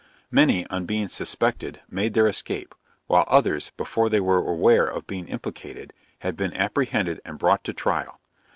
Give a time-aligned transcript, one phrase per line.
[0.31, 2.73] Many, on being suspected, made their escape:
[3.05, 7.73] while others, before they were aware of being implicated, have been apprehended and brought to
[7.73, 8.19] trial.